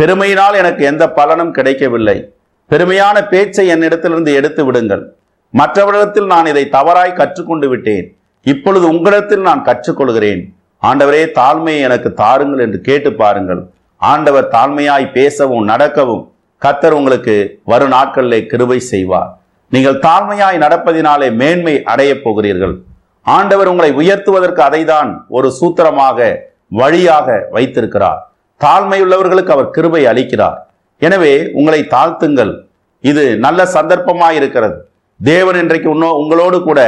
பெருமையினால் 0.00 0.54
எனக்கு 0.54 0.84
எந்த 0.84 1.10
பலனும் 1.10 1.50
கிடைக்கவில்லை. 1.52 2.34
பெருமையான 2.70 3.28
பேச்சை 3.28 3.64
என்னிடத்திலிருந்து 3.74 4.32
எடுத்து 4.34 4.64
விடுங்கள். 4.64 5.16
மற்றவரிடத்தில் 5.54 6.26
நான் 6.26 6.46
இதை 6.46 6.68
தவறாய் 6.68 7.12
கற்றுக்கொண்டு 7.12 7.68
விட்டேன். 7.68 8.16
இப்பொழுது 8.42 8.88
உங்களிடத்தில் 8.88 9.40
நான் 9.40 9.64
கற்றுக்கொள்கிறேன். 9.64 10.42
ஆண்டவரே 10.82 11.24
தாழ்மையை 11.38 11.80
எனக்கு 11.80 12.12
தாருங்கள் 12.12 12.58
என்று 12.58 12.80
கேட்டு 12.80 13.12
பாருங்கள். 13.12 13.70
ஆண்டவர் 13.96 14.48
தாழ்மையாய் 14.52 15.12
பேசவும் 15.12 15.64
நடக்கவும் 15.64 16.32
கத்தர் 16.62 16.90
உங்களுக்கு 16.90 17.60
வரும் 17.64 17.92
நாட்களிலே 17.92 18.40
கிருவை 18.52 18.76
செய்வார். 18.76 19.38
நீங்கள் 19.68 19.98
தாழ்மையாய் 19.98 20.62
நடப்பதினாலே 20.64 21.34
மேன்மை 21.34 21.82
அடையப் 21.82 22.24
போகிறீர்கள். 22.24 22.74
ஆண்டவர் 23.22 23.66
உங்களை 23.66 23.92
உயர்த்துவதற்கு 23.92 24.62
அதைதான் 24.70 25.12
ஒரு 25.28 25.52
சூத்திரமாக 25.60 26.36
வழியாக 26.68 27.46
வைத்திருக்கிறார். 27.50 28.29
தாழ்மையுள்ளவர்களுக்கு 28.64 29.52
அவர் 29.56 29.72
கிருபை 29.76 30.02
அளிக்கிறார். 30.10 30.58
எனவே 31.06 31.32
உங்களை 31.58 31.80
தாழ்த்துங்கள். 31.94 32.52
இது 33.10 33.24
நல்ல 33.44 33.60
சந்தர்ப்பமாக 33.76 34.38
இருக்கிறது. 34.40 34.76
தேவன் 35.20 35.58
இன்றைக்கு 35.62 35.88
உன்னோ 35.94 36.10
உங்களோடு 36.22 36.58
கூட 36.68 36.80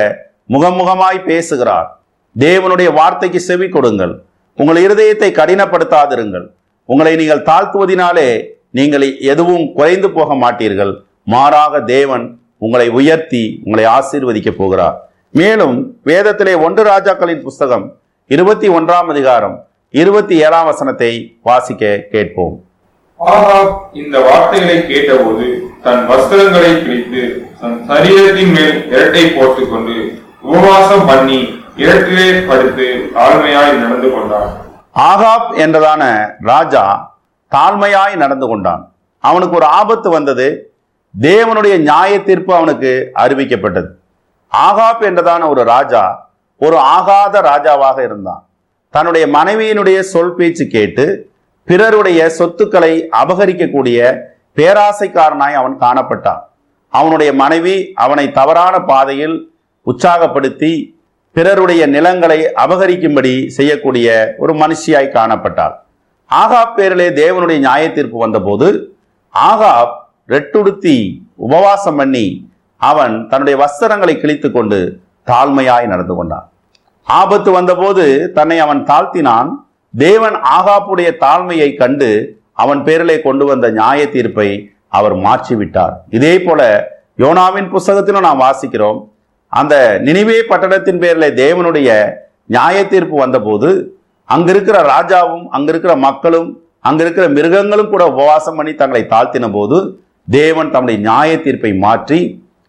முகமுகமாய் 0.55 1.21
பேசுகிறார். 1.31 1.88
தேவனுடைய 2.37 2.88
வார்த்தைக்கு 2.99 3.41
செவி 3.49 3.69
கொடுங்கள். 3.76 4.12
உங்கள் 4.61 4.81
இருதயத்தை 4.87 5.31
கடினப்படுத்தாதிருங்கள். 5.41 6.47
உங்களை 6.88 7.12
நீங்கள் 7.21 7.47
தாழ்த்துவதினாலே 7.49 8.29
நீங்கள் 8.79 9.07
எதுவும் 9.33 9.64
குறைந்து 9.79 10.09
போக 10.17 10.35
மாட்டீர்கள். 10.45 10.93
மாறாக 11.35 11.81
தேவன் 11.95 12.25
உங்களை 12.67 12.87
உயர்த்தி 12.99 13.43
உங்களை 13.64 13.85
ஆசீர்வதிக்க 13.97 14.50
போகிறார். 14.61 14.97
மேலும் 15.41 15.76
வேதத்திலே 16.09 16.55
ஒன்று 16.67 16.83
ராஜாக்களின் 16.93 17.43
புஸ்தகம் 17.47 17.85
இருபத்தி 18.35 18.69
ஒன்றாம் 18.79 19.09
அதிகாரம் 19.14 19.57
இருபத்தி 19.92 20.37
ஏழாம் 20.38 20.64
வசனத்தை 20.64 21.38
வாசிக்க 21.42 21.99
கேட்போம். 22.11 22.61
ஆகாப் 23.26 23.72
இந்த 23.92 24.20
வார்த்தைகளை 24.20 24.87
கேட்டபோது 24.87 25.46
தன் 25.82 26.08
வஸ்திரங்களை 26.08 26.70
கிழித்து 26.82 27.46
தன் 27.61 27.84
சரீரத்தின் 27.88 28.54
மேல் 28.54 28.87
இரட்டை 28.87 29.25
போட்டுக்கொண்டு 29.30 30.22
உபவாசம் 30.42 31.06
பண்ணி 31.06 31.40
இரட்டிலே 31.76 32.49
படுத்து 32.49 33.11
தாழ்மையாய் 33.14 33.75
நடந்து 33.75 34.12
கொண்டான். 34.12 34.50
ஆகாப் 34.94 35.56
என்றதான 35.56 36.34
ராஜா 36.40 37.16
தாழ்மையாய் 37.50 38.16
நடந்து 38.16 38.46
கொண்டான். 38.46 38.92
அவனுக்கு 39.18 39.56
ஒரு 39.56 39.66
ஆபத்து 39.66 40.11
வந்தது. 40.11 40.72
தேவனுடைய 41.20 41.78
நியாய 41.78 42.22
தீர்ப்பு 42.22 42.54
அவனுக்கு 42.54 43.11
அறிவிக்கப்பட்டது. 43.14 43.90
ஆகாப் 44.56 45.00
என்றதான 45.00 45.49
ஒரு 45.49 45.64
ராஜா 45.64 46.30
ஒரு 46.58 46.78
ஆகாத 46.78 47.40
ராஜாவாக 47.40 48.04
இருந்தான். 48.04 48.46
தன்னுடைய 48.92 49.26
மனைவியினுடைய 49.26 50.00
சொல் 50.00 50.34
பேச்சு 50.34 50.66
கேட்டு 50.66 51.30
பிறருடைய 51.64 52.28
சொத்துக்களை 52.28 53.08
அபகரிக்கக்கூடிய 53.22 54.00
பேராசைக்காரனாய் 54.56 55.58
அவன் 55.61 55.78
காணப்பட்டான். 55.78 56.42
அவனுடைய 56.88 57.32
மனைவி 57.32 57.92
அவனை 57.94 58.30
தவறான 58.30 58.80
பாதையில் 58.80 59.37
உற்சாகப்படுத்தி 59.87 60.72
பிறருடைய 61.32 61.87
நிலங்களை 61.87 62.38
அபகரிக்கும்படி 62.64 63.46
செய்யக்கூடிய 63.46 64.34
ஒரு 64.38 64.54
மனுஷியாய் 64.54 65.14
காணப்பட்டாள். 65.16 65.75
ஆகாப் 66.30 66.75
பேரிலே 66.76 67.08
தேவனுடைய 67.08 67.58
நியாய 67.58 67.92
தீர்ப்பு 67.92 68.18
வந்தபோது 68.18 68.94
ஆகாப் 69.34 69.94
ரெட்டுடுத்தி 70.28 70.96
உபவாசம் 71.34 71.96
பண்ணி 71.96 72.26
அவன் 72.76 73.28
தன்னுடைய 73.28 73.56
வஸ்திரங்களை 73.64 74.20
கிழித்து 74.20 74.50
கொண்டு 74.52 75.00
தாழ்மையாய் 75.26 75.87
நடந்து 75.87 76.14
கொண்டான். 76.14 76.51
ஆபத்து 77.09 77.50
வந்தபோது 77.59 78.04
தன்னை 78.37 78.56
அவன் 78.64 78.80
தாழ்த்தினான். 78.90 79.50
தேவன் 79.94 80.37
ஆகாப்புடைய 80.56 81.09
தாழ்மையை 81.25 81.71
கண்டு 81.80 82.11
அவன் 82.62 82.80
பேரிலே 82.87 83.16
கொண்டு 83.26 83.44
வந்த 83.50 83.66
நியாய 83.78 84.00
தீர்ப்பை 84.14 84.49
அவர் 84.99 85.14
மாற்றிவிட்டார். 85.26 85.94
இதே 86.16 86.35
போல 86.47 86.61
யோனாவின் 87.23 87.68
புஸ்தகத்திலும் 87.75 88.26
நாம் 88.26 88.44
வாசிக்கிறோம். 88.47 89.00
அந்த 89.52 89.75
நினைவே 90.06 90.38
பட்டணத்தின் 90.50 91.00
பேரில் 91.02 91.37
தேவனுடைய 91.42 91.88
நியாய 92.54 92.76
தீர்ப்பு 92.92 93.16
வந்தபோது 93.25 93.71
அங்கிருக்கிற 94.28 94.76
ராஜாவும் 94.94 95.47
அங்கிருக்கிற 95.56 95.94
மக்களும் 96.06 96.49
அங்கிருக்கிற 96.88 97.25
மிருகங்களும் 97.37 97.90
கூட 97.94 98.04
உபவாசம் 98.12 98.56
பண்ணி 98.59 98.73
தங்களை 98.80 99.02
தாழ்த்தின 99.12 99.50
போது 99.56 99.78
தேவன் 100.28 100.73
தம்முடைய 100.75 100.99
நியாய 101.09 101.30
தீர்ப்பை 101.44 101.73
மாற்றி 101.85 102.21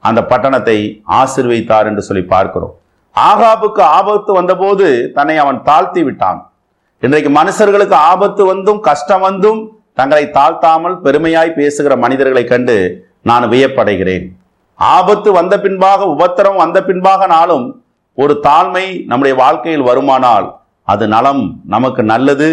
அந்த 0.10 0.20
பட்டணத்தை 0.32 0.78
ஆசிர்வதித்தார் 1.20 1.90
என்று 1.90 2.04
சொல்லி 2.08 2.24
பார்க்கிறோம். 2.34 2.74
ஆகாபுக்கு 3.16 3.82
ஆபத்து 3.98 4.32
வந்தபோது 4.38 4.88
தன்னை 5.16 5.36
அவன் 5.44 5.60
தாழ்த்தி 5.68 6.02
விட்டான். 6.04 6.40
இன்றைக்கு 7.04 7.30
மனுஷர்களுக்கு 7.40 7.98
ஆபத்து 8.12 8.44
வந்தும் 8.52 8.80
கஷ்டம் 8.88 9.24
வந்தும் 9.28 9.60
தங்களை 10.00 10.24
தாழ்த்தாமல் 10.38 10.96
பெருமையாய் 11.06 11.58
பேசுகிற 11.58 11.94
மனிதர்களை 12.04 12.44
கண்டு 12.52 12.78
நான் 13.30 13.46
வியப்படைகிறேன். 13.54 14.26
ஆபத்து 14.80 15.30
வந்த 15.40 15.54
பின்பாக 15.66 16.06
உபத்திரம் 16.16 16.58
வந்த 16.64 16.78
பின்பாக 16.90 17.28
நாளும் 17.36 17.66
ஒரு 18.18 18.34
தாழ்மை 18.48 18.86
நம்முடைய 19.10 19.36
வாழ்க்கையில் 19.44 19.88
வருமானால் 19.90 20.48
அது 20.88 21.06
நலம் 21.16 21.44
நமக்கு 21.74 22.02
நல்லது. 22.14 22.50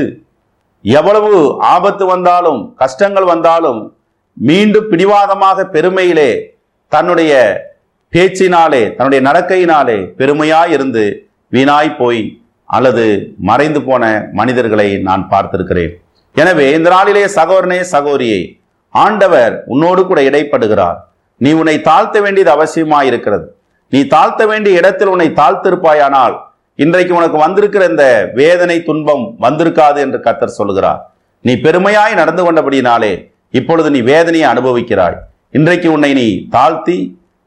எவ்வளவு 0.84 1.32
ஆபத்து 1.74 2.04
வந்தாலும் 2.12 2.60
கஷ்டங்கள் 2.82 3.26
வந்தாலும் 3.32 3.80
மீண்டும் 4.36 4.88
பிடிவாதமாக 4.90 5.64
பெருமையிலே 5.74 6.30
தன்னுடைய 6.92 7.32
பேச்சினாலே 8.14 8.82
தன்னுடைய 8.96 9.20
நடக்கையினாலே 9.28 9.98
பெருமையாய் 10.20 10.72
இருந்து 10.76 11.04
வீணாய் 11.54 11.90
போய் 12.00 12.22
அல்லது 12.76 13.04
மறைந்து 13.48 13.80
போன 13.88 14.04
மனிதர்களை 14.38 14.88
நான் 15.08 15.22
பார்த்திருக்கிறேன். 15.32 15.92
எனவே 16.40 16.66
இந்த 16.78 16.88
நாளிலே 16.94 17.24
சகோதரனே 17.36 17.78
சகோதரியே 17.94 18.40
ஆண்டவர் 18.94 19.54
உன்னோடு 19.72 20.02
கூட 20.06 20.20
இடைப்படுகிறார். 20.28 20.98
நீ 21.40 21.50
உன்னை 21.60 21.76
தாழ்த்த 21.88 22.16
வேண்டியது 22.24 22.50
அவசியமாயிருக்கிறது. 22.56 23.46
நீ 23.92 24.00
தாழ்த்த 24.14 24.42
வேண்டிய 24.50 24.80
இடத்தில் 24.80 25.12
உன்னை 25.14 25.28
தாழ்த்திருப்பாயானால் 25.40 26.34
இன்றைக்கு 26.84 27.12
உனக்கு 27.18 27.38
வந்திருக்கிற 27.44 27.84
இந்த 27.92 28.04
வேதனை 28.40 28.76
துன்பம் 28.88 29.24
வந்திருக்காது 29.44 29.98
என்று 30.04 30.18
கத்தர் 30.26 30.58
சொல்கிறார். 30.58 31.00
நீ 31.44 31.52
பெருமையாய் 31.64 32.20
நடந்து 32.20 32.42
கொண்டபடினாலே 32.46 33.12
இப்பொழுது 33.58 33.88
நீ 33.94 34.00
வேதனையை 34.12 34.46
அனுபவிக்கிறாய். 34.52 35.16
இன்றைக்கு 35.58 35.88
உன்னை 35.96 36.12
நீ 36.20 36.28
தாழ்த்தி 36.56 36.98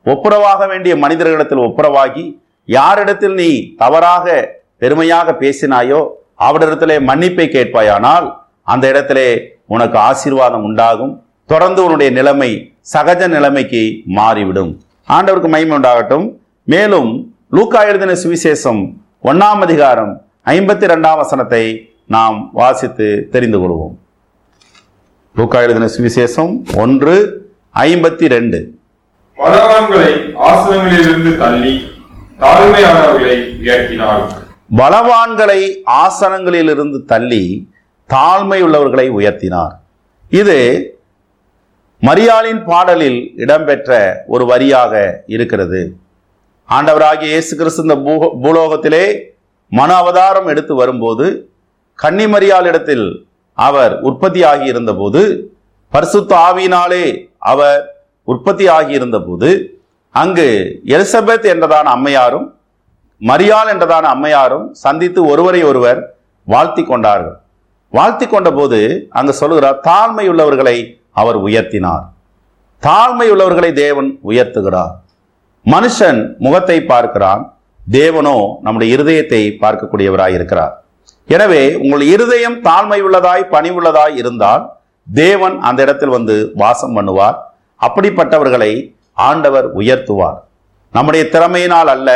ஒப்புரவாக 0.05 0.67
வேண்டிய 0.67 0.95
மனிதர்களிடத்தில் 0.95 1.65
ஒப்புரவாகி 1.67 2.41
யாரிடத்தில் 2.65 3.33
நீ 3.33 3.75
தவறாக 3.75 4.55
பெருமையாக 4.77 5.31
பேசினாயோ 5.31 6.07
அவரிடத்திலே 6.39 6.99
மன்னிப்பை 6.99 7.47
கேட்பாயானால் 7.47 8.33
அந்த 8.63 8.87
இடத்திலே 8.87 9.57
உனக்கு 9.67 9.97
ஆசீர்வாதம் 9.97 10.63
உண்டாகும். 10.63 11.23
தொடர்ந்து 11.45 11.83
உன்னுடைய 11.83 12.11
நிலைமை 12.11 12.75
சகஜ 12.93 13.27
நிலைமைக்கு 13.27 14.01
மாறிவிடும். 14.05 14.81
ஆண்டவருக்கு 15.07 15.47
மகிமை 15.47 15.77
உண்டாகட்டும். 15.77 16.35
மேலும் 16.63 17.35
லூக்கா 17.49 17.83
எழுதின 17.83 18.13
சுவிசேஷம் 18.13 18.93
ஒன்னாம் 19.23 19.61
அதிகாரம் 19.67 20.25
ஐம்பத்தி 20.45 20.85
ரெண்டாம் 20.93 21.15
வசனத்தை 21.15 21.89
நாம் 22.07 22.49
வாசித்து 22.53 23.27
தெரிந்து 23.31 23.57
கொள்வோம். 23.59 23.93
லூக்கா 25.35 25.59
எழுதின 25.59 25.85
சுவிசேஷம் 25.85 26.77
ஒன்று 26.77 27.45
ஐம்பத்தி 27.75 28.27
ரெண்டு. 28.27 28.72
பலவான்களை 29.37 30.11
ஆசனங்களிலிருந்து 30.49 31.31
தள்ளி 31.43 31.73
தாழ்மையானவர்களை 32.41 33.37
உயர்த்தினார். 33.61 34.23
பலவான்களை 34.79 35.61
ஆசனங்களிலிருந்து 36.03 36.99
தள்ளி 37.11 37.43
தாழ்மை 38.09 38.59
உள்ளவர்களை 38.67 39.07
உயர்த்தினார். 39.17 39.73
இது 40.31 40.57
மரியாளின் 42.01 42.61
பாடலில் 42.69 43.19
இடம்பெற்ற 43.43 43.91
ஒரு 44.27 44.45
வரியாக 44.51 44.93
இருக்கிறது. 45.35 45.81
ஆண்டவராகிய 46.69 47.29
இயேசு 47.33 47.53
கிறிஸ்து 47.59 47.85
இந்த 47.85 47.97
பூலோகத்திலே 48.43 49.05
மன 49.71 49.89
அவதாரம் 50.01 50.47
எடுத்து 50.53 50.73
வரும்போது 50.81 51.25
கன்னிமரியாளிடத்தில் 51.99 53.07
அவர் 53.57 53.93
உற்பத்தியாகி 54.09 54.65
இருந்தபோது 54.73 55.21
பரிசுத்த 55.93 56.31
ஆவியினாலே 56.47 57.05
அவர் 57.51 57.81
உற்பத்தியாகி 58.27 58.93
இருந்தபோது 58.99 59.49
அங்கு 60.21 60.47
எலிசபெத் 60.95 61.47
என்றதான 61.53 61.85
அம்மையாரும் 61.97 62.47
மரியாள் 63.21 63.69
என்றதான 63.73 64.05
அம்மையாரும் 64.15 64.65
சந்தித்து 64.83 65.19
ஒருவரை 65.31 65.61
ஒருவர் 65.69 65.99
வாழ்த்தி 66.47 66.83
கொண்டார்கள். 66.83 67.37
வாழ்த்தி 67.93 68.25
கொண்டபோது 68.25 68.79
அங்கு 69.19 69.33
சொல்லுகிறார் 69.39 69.77
தாழ்மை 69.89 70.25
உள்ளவர்களை 70.31 70.77
அவர் 71.21 71.37
உயர்த்தினார். 71.47 72.05
தாழ்மை 72.83 73.27
உள்ளவர்களை 73.33 73.71
தேவன் 73.83 74.09
உயர்த்துகிறார். 74.29 74.93
மனுஷன் 75.65 76.19
முகத்தை 76.45 76.77
பார்க்கிறான் 76.91 77.43
தேவனோ 77.99 78.37
நம்முடைய 78.65 78.89
இருதயத்தை 78.95 79.41
பார்க்கக்கூடியவராய் 79.63 80.35
இருக்கிறார். 80.37 80.73
எனவே 81.29 81.63
உங்கள் 81.83 82.03
இருதயம் 82.13 82.57
தாழ்மை 82.67 82.99
உள்ளதாய் 83.07 83.43
பணிவுள்ளதாய் 83.53 84.15
இருந்தால் 84.21 84.63
தேவன் 85.07 85.55
அந்த 85.67 85.79
இடத்தில் 85.85 86.15
வந்து 86.17 86.35
வாசம் 86.61 86.95
பண்ணுவார். 86.97 87.37
அப்படிப்பட்டவர்களை 87.85 88.71
ஆண்டவர் 89.13 89.67
உயர்த்துவார். 89.77 90.39
நம்முடைய 90.91 91.23
திறமையினால் 91.31 91.89
அல்ல 91.95 92.09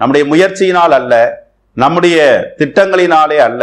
நம்முடைய 0.00 0.24
முயற்சியினால் 0.32 0.94
அல்ல 1.00 1.14
நம்முடைய 1.72 2.18
திட்டங்களினாலே 2.58 3.38
அல்ல 3.48 3.62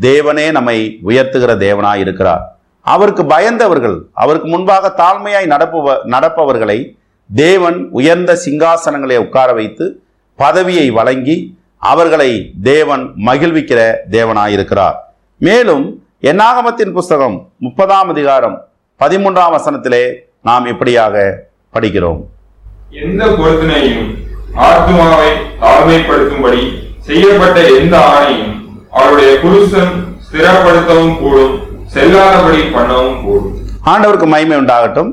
தேவனே 0.00 0.50
நம்மை 0.50 0.98
உயர்த்துகிற 1.04 1.52
தேவனாய் 1.66 1.96
இருக்கிறார். 1.96 2.44
அவருக்கு 2.86 3.22
பயந்தவர்கள் 3.22 3.96
அவருக்கு 4.12 4.48
முன்பாக 4.48 4.92
தாழ்மையாய் 4.96 5.52
நடப்பவ 5.52 5.94
நடப்பவர்களை 6.04 6.78
தேவன் 7.34 7.78
உயர்ந்த 7.90 8.32
சிங்காசனங்களை 8.44 9.16
உட்கார 9.16 9.52
வைத்து 9.52 9.86
பதவியை 10.38 10.90
வழங்கி 10.90 11.36
அவர்களை 11.78 12.30
தேவன் 12.62 13.04
மகிழ்விக்கிற 13.26 13.80
தேவனாயிருக்கிறார் 14.10 14.96
மேலும் 15.38 15.84
என்னாகமத்தின் 16.22 16.92
புஸ்தகம் 16.92 17.36
முப்பதாம் 17.58 18.08
அதிகாரம் 18.08 18.56
பதிமூன்றாம் 19.00 19.54
வசனத்திலே 19.56 20.04
நாம் 20.46 20.66
இப்படியாக 20.72 21.14
படிக்கிறோம்? 21.74 22.20
எந்த 23.02 23.22
பொருத்தினையும் 23.38 24.04
ஆத்மாவை 24.68 25.30
தாழ்மைப்படுத்தும்படி 25.62 26.62
செய்யப்பட்ட 27.06 27.58
எந்த 27.78 27.94
ஆணையும் 28.14 28.52
அவருடைய 28.98 29.30
புருஷன் 29.44 29.94
ஸ்திரப்படுத்தவும் 30.26 31.16
கூடும் 31.20 31.54
செல்லாதபடி 31.94 32.60
பண்ணவும் 32.74 33.18
கூடும். 33.24 33.54
ஆண்டவருக்கு 33.92 34.28
மகிமை 34.32 34.56
உண்டாகட்டும். 34.62 35.10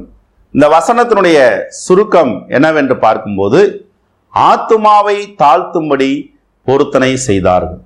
இந்த 0.54 0.66
வசனத்தினுடைய 0.76 1.40
சுருக்கம் 1.86 2.34
என்னவென்று 2.58 2.98
பார்க்கும்போது 3.06 3.62
ஆத்துமாவை 4.34 5.18
தாழ்த்தும்படி 5.42 6.12
பொருத்தனை 6.68 7.12
செய்தார்கள். 7.28 7.80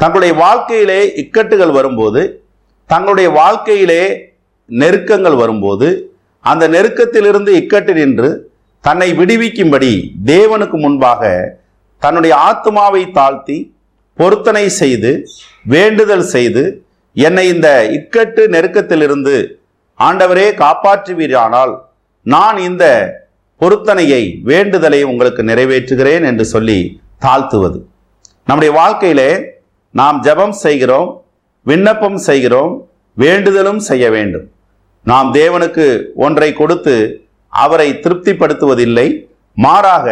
தங்களுடைய 0.00 0.34
வாழ்க்கையிலே 0.44 1.00
இக்கட்டுகள் 1.22 1.74
வரும்போது 1.78 2.22
தங்களுடைய 2.90 3.28
வாழ்க்கையிலே 3.40 4.02
நெருக்கங்கள் 4.80 5.36
வரும்போது 5.42 5.88
அந்த 6.44 6.64
நெருக்கத்திலிருந்து 6.68 7.50
இக்கட்டு 7.60 7.92
நின்று 7.94 8.30
தன்னை 8.84 9.08
விடுவிக்கும்படி 9.12 9.92
தேவனுக்கு 10.24 10.76
முன்பாக 10.78 11.22
தன்னுடைய 12.02 12.34
ஆத்மாவை 12.50 13.02
தாழ்த்தி 13.10 13.58
பொருத்தனை 14.18 14.64
செய்து 14.80 15.12
வேண்டுதல் 15.66 16.26
செய்து 16.34 16.62
என்னை 17.16 17.44
இந்த 17.48 17.68
இக்கட்டு 17.96 18.42
நெருக்கத்திலிருந்து 18.54 19.36
ஆண்டவரே 19.98 20.46
காப்பாற்றுவீரானால் 20.54 21.72
நான் 22.26 22.58
இந்த 22.58 22.84
பொருத்தனையை 23.60 24.22
வேண்டுதலை 24.44 25.00
உங்களுக்கு 25.02 25.42
நிறைவேற்றுகிறேன் 25.42 26.24
என்று 26.30 26.44
சொல்லி 26.44 26.78
தாழ்த்துவது. 27.24 27.78
நம்முடைய 28.46 28.70
வாழ்க்கையிலே 28.78 29.30
நாம் 29.94 30.18
ஜெபம் 30.22 30.56
செய்கிறோம் 30.64 31.10
விண்ணப்பம் 31.66 32.18
செய்கிறோம் 32.28 32.72
வேண்டுதலும் 33.16 33.80
செய்ய 33.88 34.04
வேண்டும். 34.10 34.46
நாம் 35.10 35.28
தேவனுக்கு 35.34 35.86
ஒன்றை 36.26 36.50
கொடுத்து 36.60 36.94
அவரை 37.52 37.88
திருப்திப்படுத்துவதில்லை. 38.04 39.06
மாறாக 39.56 40.06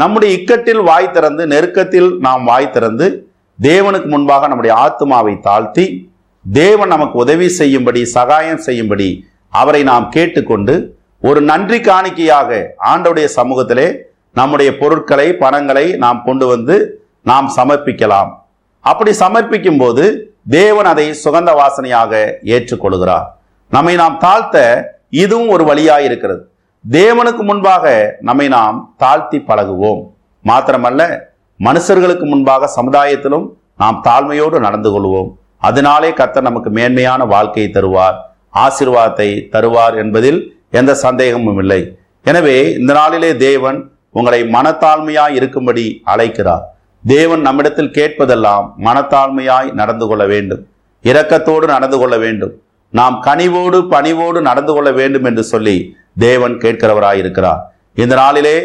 நம்முடைய 0.00 0.30
இக்கட்டில் 0.38 0.82
வாய் 0.88 1.12
திறந்து 1.16 1.42
நெருக்கத்தில் 1.52 2.08
நாம் 2.26 2.42
வாய் 2.50 2.72
திறந்து 2.76 3.06
தேவனுக்கு 3.58 4.08
முன்பாக 4.14 4.48
நம்முடைய 4.50 4.74
ஆத்மாவை 4.86 5.34
தாழ்த்தி 5.46 5.84
தேவன் 6.44 6.92
நமக்கு 6.94 7.16
உதவி 7.24 7.48
செய்யும்படி 7.58 8.00
சகாயம் 8.16 8.64
செய்யும்படி 8.66 9.08
அவரை 9.60 9.82
நாம் 9.90 10.06
கேட்டுக்கொண்டு 10.16 10.74
ஒரு 11.28 11.40
நன்றி 11.50 11.78
காணிக்கையாக 11.80 12.50
ஆண்டவுடைய 12.92 13.26
சமூகத்திலே 13.36 13.86
நம்முடைய 14.38 14.70
பொருட்களை 14.80 15.28
பணங்களை 15.42 15.86
நாம் 16.04 16.20
கொண்டு 16.24 16.46
வந்து 16.46 16.76
நாம் 17.30 17.48
சமர்ப்பிக்கலாம். 17.56 18.30
அப்படி 18.84 19.12
சமர்ப்பிக்கும் 19.20 19.80
போது 19.82 20.04
தேவன் 20.58 20.88
அதை 20.92 21.06
சுகந்த 21.24 21.50
வாசனையாக 21.60 22.12
ஏற்றுக்கொள்கிறார். 22.54 23.26
நம்மை 23.74 23.92
நாம் 24.00 24.16
தாழ்த்த 24.24 24.56
இதுவும் 25.22 25.52
ஒரு 25.54 25.64
வழியாக 25.68 26.06
இருக்கிறது 26.08 26.42
தேவனுக்கு 26.84 27.42
முன்பாக 27.50 27.84
நம்மை 28.28 28.46
நாம் 28.54 28.76
தாழ்த்தி 29.02 29.38
பழகுவோம். 29.48 30.00
மாத்திரமல்ல 30.44 31.02
மனுஷர்களுக்கு 31.60 32.26
முன்பாக 32.32 32.68
சமுதாயத்திலும் 32.76 33.46
நாம் 33.82 33.98
தாழ்மையோடு 34.08 34.58
நடந்து 34.66 34.90
கொள்வோம். 34.94 35.30
அதனாலே 35.68 36.10
கர்த்தர் 36.18 36.48
நமக்கு 36.48 36.70
மேன்மையான 36.78 37.24
வாழ்க்கையை 37.34 37.68
தருவார் 37.76 38.16
ஆசீர்வாதத்தை 38.64 39.28
தருவார் 39.54 39.94
என்பதில் 40.02 40.40
எந்த 40.80 40.92
சந்தேகமும் 41.04 41.58
இல்லை. 41.62 41.80
எனவே 42.30 42.56
இந்த 42.80 42.92
நாளிலே 43.00 43.30
தேவன் 43.46 43.78
உங்களை 44.18 44.40
மனத்தாழ்மையாய் 44.56 45.36
இருக்கும்படி 45.38 45.86
அழைக்கிறார். 46.12 46.64
தேவன் 47.04 47.42
நம்மிடத்தில் 47.46 47.94
கேட்பதெல்லாம் 47.98 48.66
மனத்தாழ்மையாய் 48.88 49.70
நடந்து 49.80 50.06
கொள்ள 50.10 50.26
வேண்டும். 50.34 50.62
இரக்கத்தோடு 51.10 51.66
நடந்து 51.74 51.96
கொள்ள 52.02 52.16
வேண்டும். 52.26 52.54
நாம் 52.98 53.16
கனிவோடு 53.26 53.78
பணிவோடு 53.92 54.38
நடந்து 54.48 54.72
கொள்ள 54.74 54.90
வேண்டும் 54.98 55.26
என்று 55.30 55.44
சொல்லி 55.52 55.76
தேவன் 56.24 56.54
கேட்கிறவராய் 56.64 57.20
இருக்கிறார் 57.22 57.62
இந்த 58.00 58.14
நாளிலே 58.22 58.56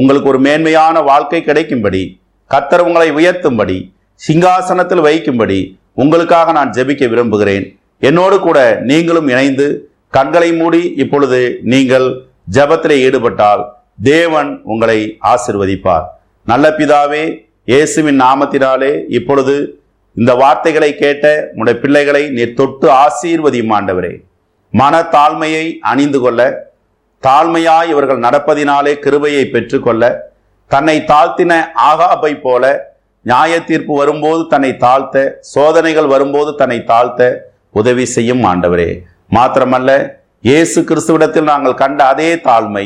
உங்களுக்கு 0.00 0.30
ஒரு 0.32 0.40
மேன்மையான 0.46 1.02
வாழ்க்கை 1.10 1.40
கிடைக்கும்படி 1.48 2.02
கத்தர் 2.50 2.84
உங்களை 2.88 3.08
உயர்த்தும்படி 3.18 3.76
சிங்காசனத்தில் 4.20 5.06
வைக்கும்படி 5.06 5.58
உங்களுக்காக 6.02 6.52
நான் 6.56 6.72
ஜெபிக்க 6.76 7.04
விரும்புகிறேன். 7.12 7.64
என்னோடு 8.02 8.36
கூட 8.46 8.58
நீங்களும் 8.90 9.28
இணைந்து 9.32 9.66
கண்களை 10.16 10.50
மூடி 10.60 10.82
இப்பொழுது 11.02 11.40
நீங்கள் 11.72 12.06
ஜெபத்திலே 12.56 12.96
ஈடுபட்டால் 13.06 13.62
தேவன் 14.10 14.50
உங்களை 14.72 14.98
ஆசிர்வதிப்பார். 15.32 16.04
நல்ல 16.46 16.66
பிதாவே 16.78 17.24
இயேசுவின் 17.72 18.20
நாமத்தினாலே 18.24 18.92
இப்பொழுது 19.18 19.54
இந்த 20.16 20.32
வார்த்தைகளை 20.42 20.90
கேட்ட 21.02 21.26
உடைய 21.60 21.76
பிள்ளைகளை 21.82 22.22
நீர் 22.36 22.56
தொட்டு 22.60 22.86
ஆசீர்வதியும் 23.04 23.72
ஆண்டவரே. 23.78 24.12
மன 24.72 24.94
தாழ்மையை 25.14 25.64
அணிந்து 25.90 26.18
கொள்ள 26.24 26.40
தாழ்மையாய் 27.22 27.90
இவர்கள் 27.92 28.24
நடப்பதினாலே 28.26 28.92
கிருபையை 29.04 29.44
பெற்றுக்கொள்ள 29.54 30.02
தன்னை 30.70 30.96
தாழ்த்தின 31.10 31.52
ஆகாபை 31.90 32.32
போல 32.44 32.64
நியாய 33.26 33.52
தீர்ப்பு 33.68 33.92
வரும்போது 34.00 34.42
தன்னை 34.52 34.70
தாழ்த்த 34.84 35.16
சோதனைகள் 35.52 36.08
வரும்போது 36.12 36.50
தன்னை 36.60 36.78
தாழ்த்த 36.90 37.20
உதவி 37.80 38.04
செய்யும் 38.16 38.44
ஆண்டவரே. 38.50 38.90
மாத்திரமல்ல 39.36 39.90
இயேசு 40.48 40.78
கிறிஸ்துவிடத்தில் 40.88 41.50
நாங்கள் 41.52 41.80
கண்ட 41.82 42.00
அதே 42.12 42.30
தாழ்மை 42.48 42.84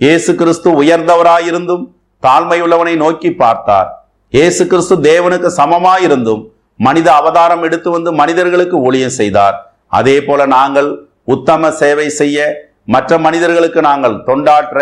இயேசு 0.00 0.30
கிறிஸ்து 0.40 0.68
உயர்ந்தவராயிருந்தும் 0.82 1.84
தாழ்மை 2.22 2.58
உள்ளவனை 2.64 2.94
நோக்கி 3.04 3.30
பார்த்தார். 3.42 3.88
இயேசு 4.32 4.62
கிறிஸ்து 4.72 4.96
தேவனுக்கு 5.08 5.48
சமமாயிருந்தும் 5.60 6.42
மனித 6.86 7.08
அவதாரம் 7.20 7.64
எடுத்து 7.66 7.88
வந்து 7.94 8.10
மனிதர்களுக்கு 8.20 8.76
ஊழியம் 8.86 9.16
செய்தார். 9.20 9.56
அதே 9.98 10.16
போல 10.26 10.40
நாங்கள் 10.56 10.90
உத்தம 11.34 11.70
சேவை 11.80 12.06
செய்ய 12.20 12.46
மற்ற 12.94 13.18
மனிதர்களுக்கு 13.26 13.80
நாங்கள் 13.88 14.16
தொண்டாற்ற 14.28 14.78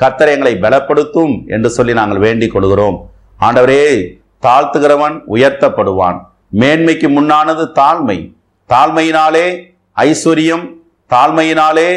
கர்த்தர் 0.00 0.32
எங்களை 0.34 0.54
பலப்படுத்தும் 0.64 1.34
என்று 1.54 1.68
சொல்லி 1.76 1.92
நாங்கள் 1.98 2.22
வேண்டிக் 2.24 2.54
கொள்கிறோம். 2.54 2.96
ஆண்டவரே 3.46 3.84
தாழ்த்துகிறவன் 4.46 5.16
உயர்த்தப்படுவான். 5.34 6.18
மேன்மைக்கு 6.60 7.08
முன்னானது 7.18 7.64
தாழ்மை. 7.80 8.18
தாழ்மையினாலே 8.72 9.46
ஐஸ்வர்யம் 10.08 10.66
தாழ்மையினாலே 11.14 11.88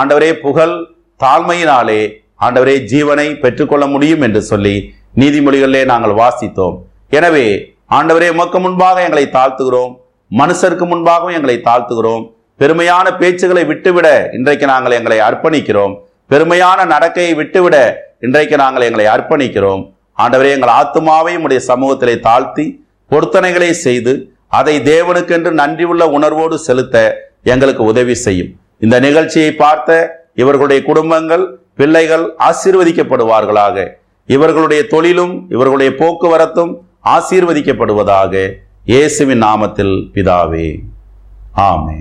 ஆண்டவரே 0.00 0.30
புகழ் 0.44 0.74
தாழ்மையினாலே 1.20 2.00
ஆண்டவரே 2.46 2.76
ஜீவனை 2.92 3.26
பெற்றுக்கொள்ள 3.42 3.84
முடியும் 3.94 4.24
என்று 4.26 4.40
சொல்லி 4.50 4.74
நீதிமொழிகளிலே 5.20 5.82
நாங்கள் 5.90 6.18
வாசித்தோம். 6.22 6.76
எனவே 7.18 7.46
ஆண்டவரே 7.96 8.28
உமக்கு 8.34 8.58
முன்பாக 8.64 9.02
எங்களை 9.06 9.24
தாழ்த்துகிறோம். 9.36 9.92
மனுஷருக்கு 10.40 10.84
முன்பாகவும் 10.92 11.34
எங்களை 11.38 11.56
தாழ்த்துகிறோம். 11.64 12.22
பெருமையான 12.60 13.06
பேச்சுகளை 13.20 13.62
விட்டுவிட 13.70 14.06
இன்றைக்கு 14.36 14.66
நாங்கள் 14.70 14.94
எங்களை 14.98 15.18
அர்ப்பணிக்கிறோம். 15.28 15.94
பெருமையான 16.30 16.84
நடக்கையை 16.92 17.32
விட்டுவிட 17.40 17.76
இன்றைக்கு 18.26 18.56
நாங்கள் 18.62 18.86
எங்களை 18.88 19.06
அர்ப்பணிக்கிறோம். 19.14 19.82
ஆண்டவரே 20.22 20.50
எங்கள் 20.56 20.74
ஆத்துமாவையும் 20.80 21.44
உடைய 21.46 21.60
சமூகத்திலே 21.70 22.14
தாழ்த்தி 22.28 22.64
பொருத்தனைகளை 23.10 23.70
செய்து 23.86 24.14
அதை 24.60 24.74
தேவனுக்கென்று 24.92 25.52
நன்றி 25.60 25.84
உள்ள 25.92 26.06
உணர்வோடு 26.16 26.56
செலுத்த 26.68 26.96
எங்களுக்கு 27.52 27.84
உதவி 27.92 28.14
செய்யும். 28.26 28.50
இந்த 28.84 28.96
நிகழ்ச்சியை 29.06 29.50
பார்த்த 29.64 29.90
இவர்களுடைய 30.42 30.80
குடும்பங்கள் 30.88 31.44
பிள்ளைகள் 31.80 32.24
ஆசீர்வதிக்கப்படுவார்களாக. 32.48 33.76
இவர்களுடைய 34.28 34.82
தொழிலும் 34.94 35.34
இவர்களுடைய 35.54 35.92
போக்குவரத்தும் 36.00 36.72
ஆசீர்வதிக்கப்படுவதாக 37.04 38.32
இயேசுவின் 38.84 39.42
நாமத்தில் 39.42 39.94
பிதாவே. 40.14 40.66
ஆமே 41.56 41.98